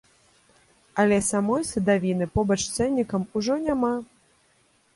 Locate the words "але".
1.03-1.19